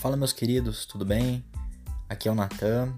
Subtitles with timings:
[0.00, 1.44] Fala meus queridos, tudo bem?
[2.08, 2.94] Aqui é o Natan.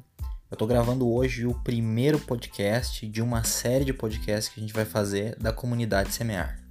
[0.50, 4.74] Eu tô gravando hoje o primeiro podcast de uma série de podcasts que a gente
[4.74, 6.62] vai fazer da comunidade Semear.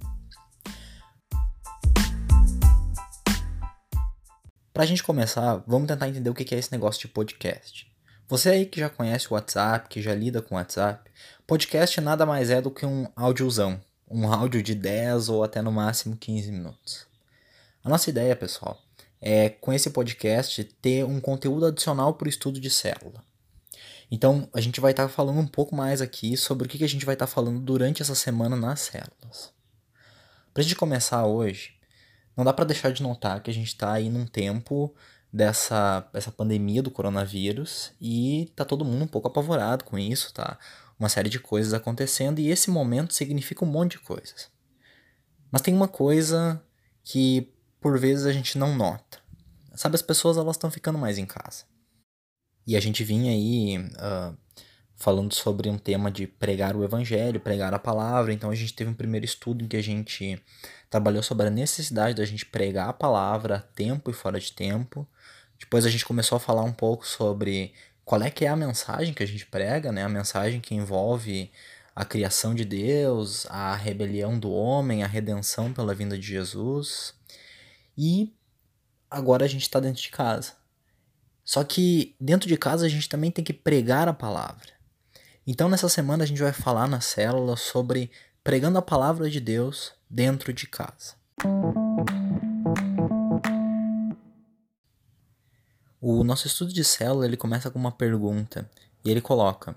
[4.72, 7.92] Pra gente começar, vamos tentar entender o que é esse negócio de podcast.
[8.28, 11.10] Você aí que já conhece o WhatsApp, que já lida com o WhatsApp,
[11.44, 15.72] podcast nada mais é do que um áudiozão, um áudio de 10 ou até no
[15.72, 17.04] máximo 15 minutos.
[17.82, 18.80] A nossa ideia, pessoal,
[19.20, 23.22] é, com esse podcast, ter um conteúdo adicional para o estudo de célula.
[24.10, 26.84] Então, a gente vai estar tá falando um pouco mais aqui sobre o que, que
[26.84, 29.52] a gente vai estar tá falando durante essa semana nas células.
[30.52, 31.74] Para a gente começar hoje,
[32.36, 34.92] não dá para deixar de notar que a gente está aí num tempo
[35.32, 40.58] dessa essa pandemia do coronavírus e tá todo mundo um pouco apavorado com isso, tá?
[40.98, 44.50] Uma série de coisas acontecendo e esse momento significa um monte de coisas.
[45.52, 46.62] Mas tem uma coisa
[47.04, 49.18] que por vezes a gente não nota.
[49.74, 51.64] Sabe, as pessoas elas estão ficando mais em casa.
[52.66, 54.36] E a gente vinha aí uh,
[54.94, 58.32] falando sobre um tema de pregar o evangelho, pregar a palavra.
[58.32, 60.40] Então a gente teve um primeiro estudo em que a gente
[60.90, 65.08] trabalhou sobre a necessidade da gente pregar a palavra tempo e fora de tempo.
[65.58, 67.72] Depois a gente começou a falar um pouco sobre
[68.04, 70.04] qual é que é a mensagem que a gente prega, né?
[70.04, 71.50] A mensagem que envolve
[71.94, 77.14] a criação de Deus, a rebelião do homem, a redenção pela vinda de Jesus.
[77.96, 78.32] E
[79.10, 80.52] agora a gente está dentro de casa.
[81.44, 84.68] Só que dentro de casa a gente também tem que pregar a palavra.
[85.46, 88.10] Então nessa semana a gente vai falar na célula sobre
[88.44, 91.14] pregando a palavra de Deus dentro de casa.
[96.00, 98.70] O nosso estudo de célula ele começa com uma pergunta
[99.04, 99.74] e ele coloca: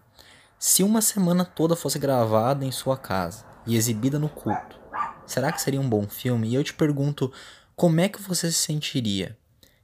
[0.57, 4.79] se uma semana toda fosse gravada em sua casa e exibida no culto,
[5.25, 6.49] será que seria um bom filme?
[6.49, 7.31] E eu te pergunto,
[7.75, 9.37] como é que você se sentiria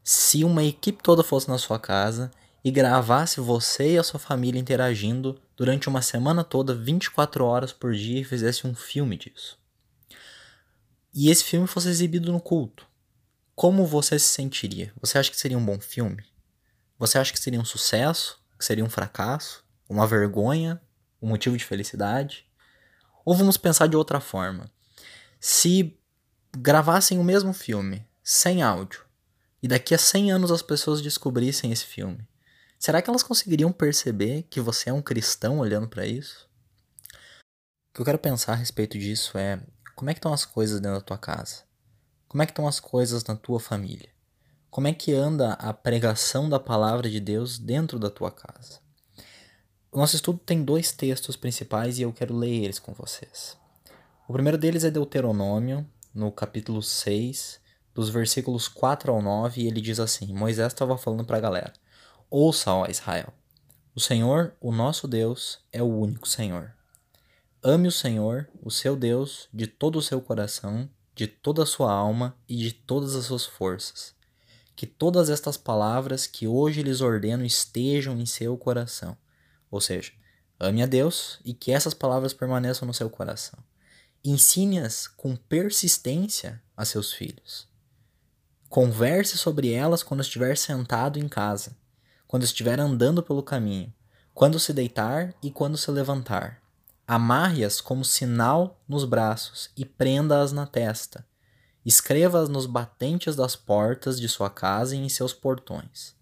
[0.04, 2.32] se uma equipe toda fosse na sua casa
[2.64, 7.94] e gravasse você e a sua família interagindo durante uma semana toda, 24 horas por
[7.94, 9.58] dia e fizesse um filme disso?
[11.14, 12.88] E esse filme fosse exibido no culto.
[13.56, 14.94] Como você se sentiria?
[15.02, 16.24] Você acha que seria um bom filme?
[16.98, 18.40] Você acha que seria um sucesso?
[18.58, 19.64] Que seria um fracasso?
[19.90, 20.82] Uma vergonha?
[21.22, 22.46] Um motivo de felicidade?
[23.26, 24.72] Ou vamos pensar de outra forma.
[25.40, 25.99] Se
[26.58, 29.06] gravassem o mesmo filme, sem áudio,
[29.62, 32.28] e daqui a 100 anos as pessoas descobrissem esse filme,
[32.78, 36.50] será que elas conseguiriam perceber que você é um cristão olhando para isso?
[37.92, 39.62] O que eu quero pensar a respeito disso é
[39.96, 41.64] como é que estão as coisas dentro da tua casa?
[42.28, 44.10] Como é que estão as coisas na tua família?
[44.70, 48.80] Como é que anda a pregação da palavra de Deus dentro da tua casa?
[49.92, 53.58] O nosso estudo tem dois textos principais e eu quero ler eles com vocês.
[54.28, 55.86] O primeiro deles é Deuteronômio,
[56.20, 57.62] no capítulo 6,
[57.96, 61.74] dos versículos 4 ao 9, e ele diz assim: Moisés estava falando para a galera:
[62.30, 63.34] Ouça, ó Israel,
[63.96, 66.74] o Senhor, o nosso Deus, é o único Senhor.
[67.64, 71.92] Ame o Senhor, o seu Deus, de todo o seu coração, de toda a sua
[71.92, 74.14] alma e de todas as suas forças.
[74.76, 79.18] Que todas estas palavras que hoje lhes ordeno estejam em seu coração.
[79.72, 80.12] Ou seja,
[80.60, 83.60] ame a Deus e que essas palavras permaneçam no seu coração.
[84.22, 87.70] Ensine-as com persistência a seus filhos.
[88.68, 91.78] Converse sobre elas quando estiver sentado em casa,
[92.28, 93.94] quando estiver andando pelo caminho,
[94.34, 96.62] quando se deitar e quando se levantar.
[97.08, 101.26] Amarre-as como sinal nos braços e prenda-as na testa.
[101.86, 106.14] Escreva-as nos batentes das portas de sua casa e em seus portões.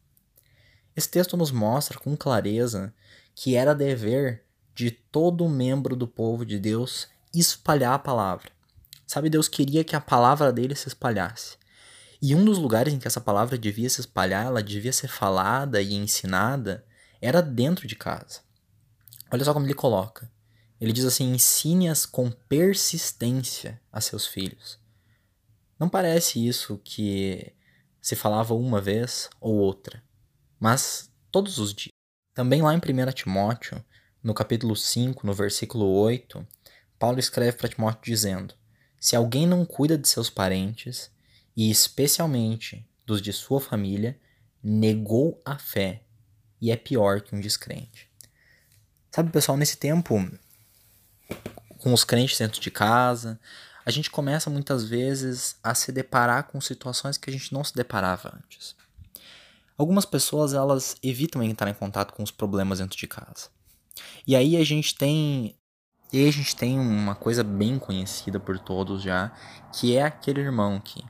[0.96, 2.94] Esse texto nos mostra com clareza
[3.34, 7.08] que era dever de todo membro do povo de Deus
[7.40, 8.52] espalhar a palavra.
[9.06, 11.58] Sabe, Deus queria que a palavra dele se espalhasse.
[12.22, 15.82] E um dos lugares em que essa palavra devia se espalhar, ela devia ser falada
[15.82, 16.84] e ensinada,
[17.22, 18.42] era dentro de casa.
[19.32, 20.32] Olha só como ele coloca.
[20.80, 24.80] Ele diz assim: ensine-as com persistência a seus filhos.
[25.80, 27.54] Não parece isso que
[28.02, 30.04] se falava uma vez ou outra,
[30.60, 31.92] mas todos os dias.
[32.34, 33.84] Também lá em 1 Timóteo,
[34.24, 36.46] no capítulo 5, no versículo 8,
[37.00, 38.54] Paulo escreve para Timóteo dizendo:
[39.00, 41.12] Se alguém não cuida de seus parentes,
[41.56, 44.20] e especialmente dos de sua família,
[44.62, 46.04] negou a fé
[46.62, 48.10] e é pior que um descrente.
[49.12, 50.16] Sabe, pessoal, nesse tempo,
[51.80, 53.40] com os crentes dentro de casa,
[53.86, 57.74] a gente começa muitas vezes a se deparar com situações que a gente não se
[57.74, 58.76] deparava antes.
[59.78, 63.50] Algumas pessoas elas evitam entrar em contato com os problemas dentro de casa.
[64.26, 65.56] E aí a gente tem
[66.12, 69.32] e aí a gente tem uma coisa bem conhecida por todos já,
[69.74, 71.04] que é aquele irmão que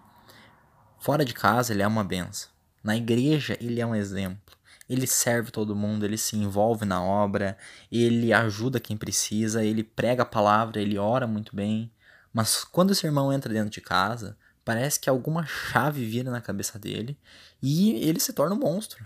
[0.98, 2.50] fora de casa ele é uma benção.
[2.84, 4.58] Na igreja, ele é um exemplo.
[4.90, 7.58] Ele serve todo mundo, ele se envolve na obra,
[7.92, 11.92] ele ajuda quem precisa, ele prega a palavra, ele ora muito bem.
[12.34, 16.80] Mas quando esse irmão entra dentro de casa, parece que alguma chave vira na cabeça
[16.80, 17.18] dele
[17.62, 19.06] e ele se torna um monstro.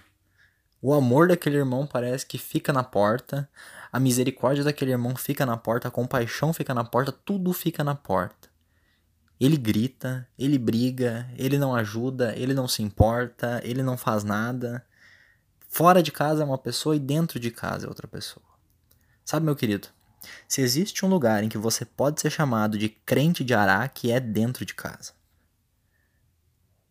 [0.82, 3.48] O amor daquele irmão parece que fica na porta,
[3.92, 7.94] a misericórdia daquele irmão fica na porta, a compaixão fica na porta, tudo fica na
[7.94, 8.50] porta.
[9.40, 14.84] Ele grita, ele briga, ele não ajuda, ele não se importa, ele não faz nada.
[15.68, 18.46] Fora de casa é uma pessoa e dentro de casa é outra pessoa.
[19.24, 19.88] Sabe, meu querido?
[20.48, 24.20] Se existe um lugar em que você pode ser chamado de crente de Araque, é
[24.20, 25.14] dentro de casa.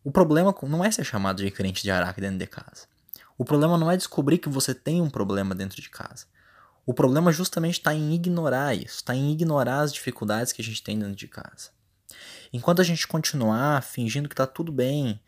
[0.03, 2.87] O problema não é ser chamado de crente de Araque dentro de casa.
[3.37, 6.25] O problema não é descobrir que você tem um problema dentro de casa.
[6.85, 10.81] O problema justamente está em ignorar isso, está em ignorar as dificuldades que a gente
[10.81, 11.69] tem dentro de casa.
[12.51, 15.21] Enquanto a gente continuar fingindo que está tudo bem,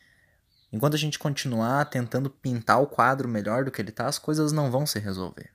[0.71, 4.51] enquanto a gente continuar tentando pintar o quadro melhor do que ele está, as coisas
[4.51, 5.51] não vão se resolver.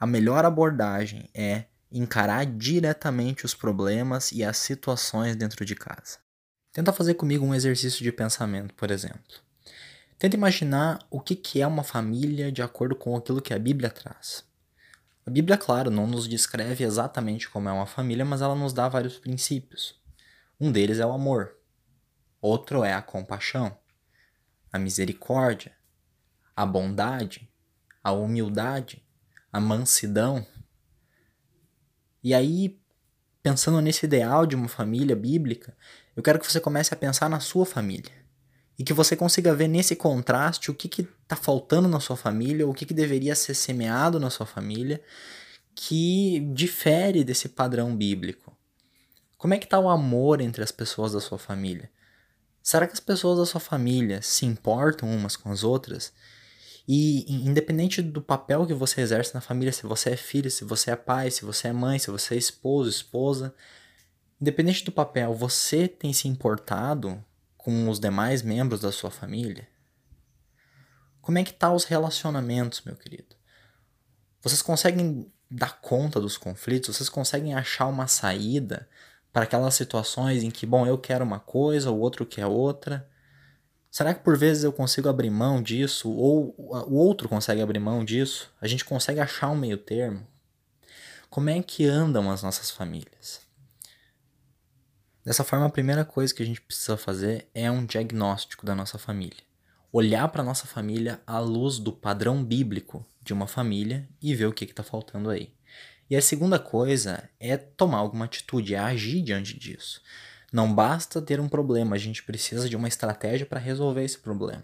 [0.00, 6.18] A melhor abordagem é encarar diretamente os problemas e as situações dentro de casa.
[6.72, 9.43] Tenta fazer comigo um exercício de pensamento, por exemplo.
[10.24, 14.42] Tenta imaginar o que é uma família de acordo com aquilo que a Bíblia traz.
[15.26, 18.88] A Bíblia, claro, não nos descreve exatamente como é uma família, mas ela nos dá
[18.88, 20.00] vários princípios.
[20.58, 21.54] Um deles é o amor,
[22.40, 23.76] outro é a compaixão,
[24.72, 25.72] a misericórdia,
[26.56, 27.46] a bondade,
[28.02, 29.06] a humildade,
[29.52, 30.46] a mansidão.
[32.22, 32.80] E aí,
[33.42, 35.76] pensando nesse ideal de uma família bíblica,
[36.16, 38.23] eu quero que você comece a pensar na sua família.
[38.78, 42.74] E que você consiga ver nesse contraste o que está faltando na sua família, o
[42.74, 45.00] que, que deveria ser semeado na sua família,
[45.74, 48.56] que difere desse padrão bíblico.
[49.36, 51.90] Como é que está o amor entre as pessoas da sua família?
[52.62, 56.12] Será que as pessoas da sua família se importam umas com as outras?
[56.88, 60.90] E independente do papel que você exerce na família, se você é filho, se você
[60.90, 63.54] é pai, se você é mãe, se você é esposo, esposa,
[64.40, 67.22] independente do papel, você tem se importado
[67.64, 69.66] com os demais membros da sua família?
[71.22, 73.34] Como é que tá os relacionamentos, meu querido?
[74.42, 76.94] Vocês conseguem dar conta dos conflitos?
[76.94, 78.86] Vocês conseguem achar uma saída
[79.32, 83.08] para aquelas situações em que, bom, eu quero uma coisa, o outro quer outra.
[83.90, 88.04] Será que por vezes eu consigo abrir mão disso ou o outro consegue abrir mão
[88.04, 88.52] disso?
[88.60, 90.26] A gente consegue achar um meio termo?
[91.30, 93.40] Como é que andam as nossas famílias?
[95.24, 98.98] Dessa forma, a primeira coisa que a gente precisa fazer é um diagnóstico da nossa
[98.98, 99.42] família.
[99.90, 104.52] Olhar para nossa família à luz do padrão bíblico de uma família e ver o
[104.52, 105.54] que está faltando aí.
[106.10, 110.02] E a segunda coisa é tomar alguma atitude, é agir diante disso.
[110.52, 114.62] Não basta ter um problema, a gente precisa de uma estratégia para resolver esse problema.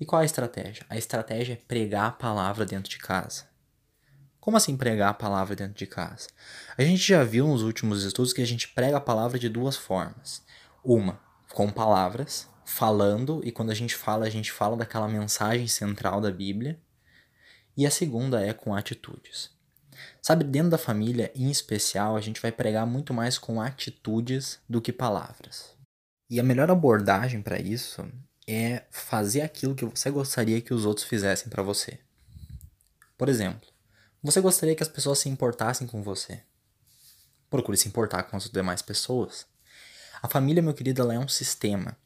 [0.00, 0.84] E qual é a estratégia?
[0.88, 3.49] A estratégia é pregar a palavra dentro de casa.
[4.40, 6.28] Como assim pregar a palavra dentro de casa?
[6.78, 9.76] A gente já viu nos últimos estudos que a gente prega a palavra de duas
[9.76, 10.42] formas.
[10.82, 11.20] Uma,
[11.52, 16.30] com palavras, falando, e quando a gente fala, a gente fala daquela mensagem central da
[16.30, 16.80] Bíblia.
[17.76, 19.50] E a segunda é com atitudes.
[20.22, 24.80] Sabe, dentro da família, em especial, a gente vai pregar muito mais com atitudes do
[24.80, 25.74] que palavras.
[26.30, 28.08] E a melhor abordagem para isso
[28.46, 31.98] é fazer aquilo que você gostaria que os outros fizessem para você.
[33.18, 33.69] Por exemplo,
[34.22, 36.42] você gostaria que as pessoas se importassem com você.
[37.48, 39.46] Procure se importar com as demais pessoas.
[40.22, 41.96] A família, meu querido, ela é um sistema.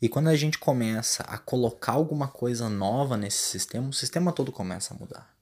[0.00, 4.52] E quando a gente começa a colocar alguma coisa nova nesse sistema, o sistema todo
[4.52, 5.34] começa a mudar.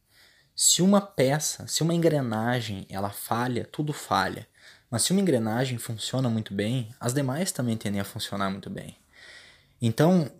[0.56, 4.46] Se uma peça, se uma engrenagem, ela falha, tudo falha.
[4.90, 8.96] Mas se uma engrenagem funciona muito bem, as demais também tendem a funcionar muito bem.
[9.82, 10.30] Então,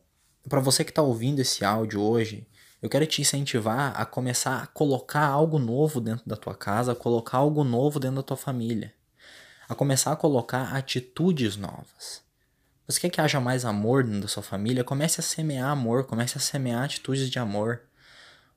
[0.49, 2.47] para você que está ouvindo esse áudio hoje,
[2.85, 6.95] eu quero te incentivar a começar a colocar algo novo dentro da tua casa, a
[6.95, 8.93] colocar algo novo dentro da tua família,
[9.67, 12.21] a começar a colocar atitudes novas.
[12.87, 14.85] Você quer que haja mais amor dentro da sua família?
[14.85, 17.81] Comece a semear amor, comece a semear atitudes de amor.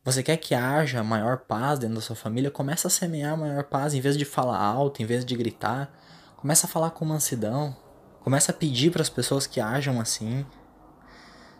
[0.03, 2.51] Você quer que haja maior paz dentro da sua família?
[2.51, 5.89] Começa a semear maior paz em vez de falar alto, em vez de gritar.
[6.35, 7.73] Começa a falar com mansidão.
[8.19, 10.45] Começa a pedir para as pessoas que hajam assim.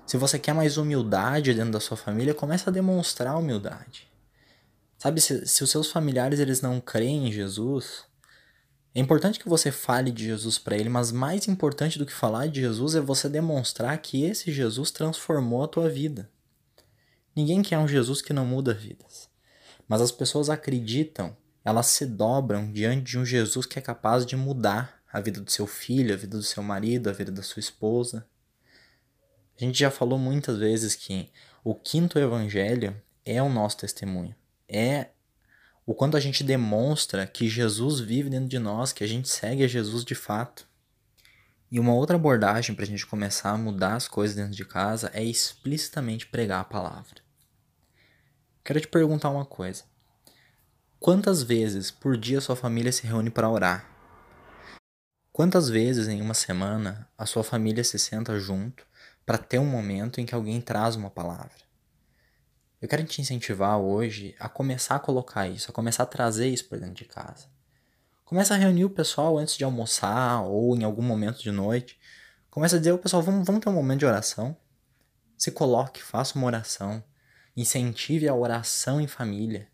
[0.08, 4.08] Se você quer mais humildade dentro da sua família, começa a demonstrar humildade.
[4.98, 8.06] Sabe, se, se os seus familiares eles não creem em Jesus,
[8.96, 12.48] é importante que você fale de Jesus para ele, mas mais importante do que falar
[12.48, 16.32] de Jesus é você demonstrar que esse Jesus transformou a tua vida.
[17.36, 19.30] Ninguém quer um Jesus que não muda vidas.
[19.90, 21.36] Mas as pessoas acreditam,
[21.66, 25.52] elas se dobram diante de um Jesus que é capaz de mudar a vida do
[25.52, 28.26] seu filho, a vida do seu marido, a vida da sua esposa.
[29.60, 31.32] A gente já falou muitas vezes que
[31.64, 32.96] o quinto evangelho
[33.26, 34.36] é o nosso testemunho.
[34.70, 35.08] É
[35.84, 39.64] o quanto a gente demonstra que Jesus vive dentro de nós, que a gente segue
[39.64, 40.68] a Jesus de fato.
[41.72, 45.10] E uma outra abordagem para a gente começar a mudar as coisas dentro de casa
[45.14, 47.22] é explicitamente pregar a palavra.
[48.64, 49.84] Quero te perguntar uma coisa.
[51.00, 53.90] Quantas vezes por dia sua família se reúne para orar?
[55.32, 58.86] Quantas vezes em uma semana a sua família se senta junto
[59.28, 61.52] para ter um momento em que alguém traz uma palavra.
[62.82, 66.70] Eu quero te incentivar hoje a começar a colocar isso, a começar a trazer isso
[66.70, 67.48] para dentro de casa.
[68.24, 72.00] Começa a reunir o pessoal antes de almoçar ou em algum momento de noite.
[72.50, 74.56] Começa a dizer, o pessoal, vamos, vamos ter um momento de oração.
[75.38, 77.04] Se coloque, faça uma oração.
[77.56, 79.68] Incentive a oração em família.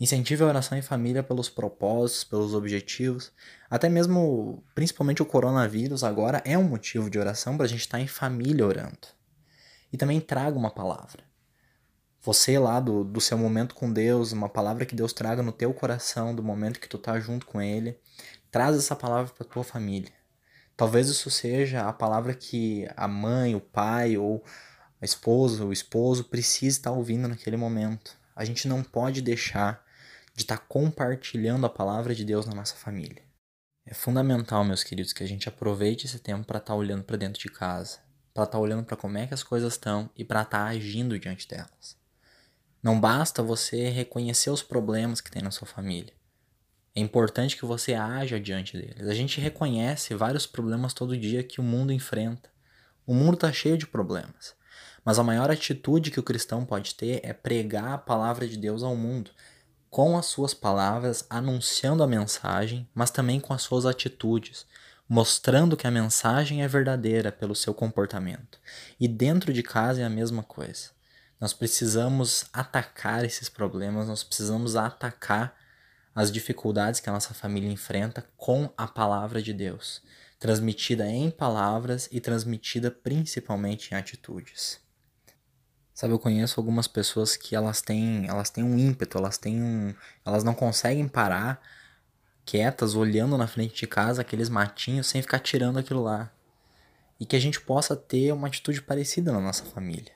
[0.00, 3.32] Incentive a oração em família pelos propósitos, pelos objetivos.
[3.68, 7.98] Até mesmo, principalmente o coronavírus agora é um motivo de oração para a gente estar
[7.98, 9.08] tá em família orando.
[9.92, 11.24] E também traga uma palavra.
[12.22, 15.74] Você lá do, do seu momento com Deus, uma palavra que Deus traga no teu
[15.74, 17.98] coração, do momento que tu tá junto com Ele,
[18.52, 20.12] traz essa palavra para tua família.
[20.76, 24.44] Talvez isso seja a palavra que a mãe, o pai ou
[25.00, 28.16] a esposa, o esposo precisa estar ouvindo naquele momento.
[28.36, 29.87] A gente não pode deixar
[30.38, 33.22] de estar tá compartilhando a palavra de Deus na nossa família.
[33.84, 37.16] É fundamental, meus queridos, que a gente aproveite esse tempo para estar tá olhando para
[37.16, 37.98] dentro de casa,
[38.32, 40.66] para estar tá olhando para como é que as coisas estão e para estar tá
[40.66, 41.96] agindo diante delas.
[42.80, 46.14] Não basta você reconhecer os problemas que tem na sua família.
[46.94, 49.08] É importante que você haja diante deles.
[49.08, 52.48] A gente reconhece vários problemas todo dia que o mundo enfrenta.
[53.04, 54.54] O mundo está cheio de problemas.
[55.04, 58.84] Mas a maior atitude que o cristão pode ter é pregar a palavra de Deus
[58.84, 59.32] ao mundo,
[59.90, 64.66] com as suas palavras, anunciando a mensagem, mas também com as suas atitudes,
[65.08, 68.60] mostrando que a mensagem é verdadeira pelo seu comportamento.
[69.00, 70.90] E dentro de casa é a mesma coisa.
[71.40, 75.56] Nós precisamos atacar esses problemas, nós precisamos atacar
[76.14, 80.02] as dificuldades que a nossa família enfrenta com a palavra de Deus,
[80.38, 84.87] transmitida em palavras e transmitida principalmente em atitudes.
[85.98, 89.92] Sabe, eu conheço algumas pessoas que elas têm, elas têm um ímpeto, elas têm um,
[90.24, 91.60] elas não conseguem parar
[92.44, 96.32] quietas olhando na frente de casa aqueles matinhos sem ficar tirando aquilo lá.
[97.18, 100.12] E que a gente possa ter uma atitude parecida na nossa família.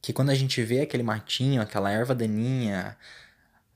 [0.00, 2.96] Que quando a gente vê aquele matinho, aquela erva daninha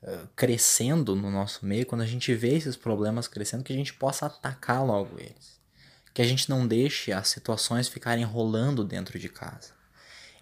[0.01, 3.93] uh, crescendo no nosso meio, quando a gente vê esses problemas crescendo, que a gente
[3.93, 5.61] possa atacar logo eles.
[6.15, 9.76] Que a gente não deixe as situações ficarem rolando dentro de casa.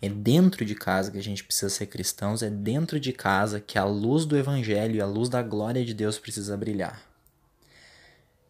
[0.02, 3.78] É dentro de casa que a gente precisa ser cristãos, é dentro de casa que
[3.78, 7.02] a luz do evangelho e a luz da glória de Deus precisa brilhar.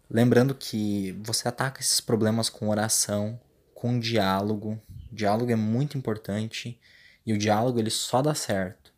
[0.09, 3.39] Lembrando que você ataca esses problemas com oração,
[3.73, 4.79] com diálogo.
[5.11, 6.79] O diálogo é muito importante
[7.25, 8.93] e o diálogo ele só dá certo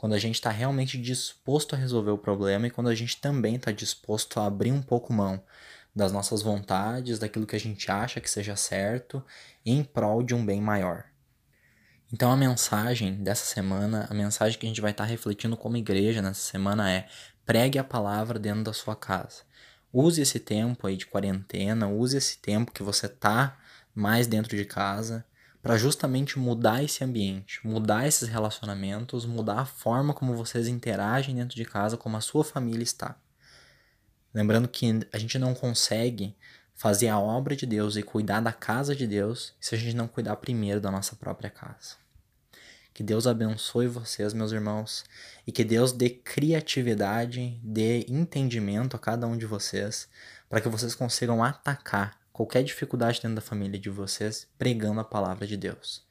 [0.00, 3.56] quando a gente está realmente disposto a resolver o problema e quando a gente também
[3.56, 5.42] está disposto a abrir um pouco mão
[5.94, 9.22] das nossas vontades, daquilo que a gente acha que seja certo,
[9.62, 11.04] em prol de um bem maior.
[12.12, 16.20] Então a mensagem dessa semana, a mensagem que a gente vai estar refletindo como igreja
[16.20, 17.08] nessa semana é:
[17.46, 19.42] pregue a palavra dentro da sua casa.
[19.92, 23.58] Use esse tempo aí de quarentena, use esse tempo que você tá
[23.94, 25.24] mais dentro de casa
[25.62, 31.54] para justamente mudar esse ambiente, mudar esses relacionamentos, mudar a forma como vocês interagem dentro
[31.54, 33.16] de casa, como a sua família está.
[34.32, 36.34] Lembrando que a gente não consegue
[36.80, 40.08] fazer a obra de Deus e cuidar da casa de Deus se a gente não
[40.08, 41.96] cuidar primeiro da nossa própria casa.
[42.94, 45.04] Que Deus abençoe vocês, meus irmãos,
[45.46, 50.08] e que Deus dê criatividade, dê entendimento a cada um de vocês,
[50.48, 55.46] para que vocês consigam atacar qualquer dificuldade dentro da família de vocês pregando a palavra
[55.46, 56.02] de Deus.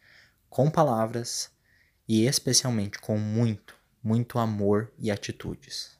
[0.52, 1.50] Com palavras
[2.08, 3.74] e especialmente com muito,
[4.04, 5.98] muito amor e atitudes.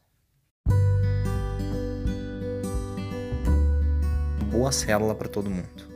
[4.50, 5.88] Boa célula para todo mundo.